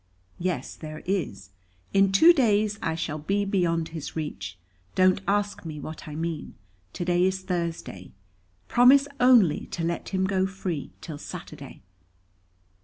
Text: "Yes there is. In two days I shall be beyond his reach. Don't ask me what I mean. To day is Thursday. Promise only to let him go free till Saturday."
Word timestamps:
"Yes 0.39 0.73
there 0.75 1.03
is. 1.05 1.51
In 1.93 2.11
two 2.11 2.33
days 2.33 2.79
I 2.81 2.95
shall 2.95 3.19
be 3.19 3.45
beyond 3.45 3.89
his 3.89 4.15
reach. 4.15 4.57
Don't 4.95 5.21
ask 5.27 5.63
me 5.63 5.79
what 5.79 6.07
I 6.07 6.15
mean. 6.15 6.55
To 6.93 7.05
day 7.05 7.23
is 7.27 7.41
Thursday. 7.41 8.11
Promise 8.67 9.07
only 9.19 9.67
to 9.67 9.83
let 9.83 10.09
him 10.09 10.25
go 10.25 10.47
free 10.47 10.89
till 11.01 11.19
Saturday." 11.19 11.83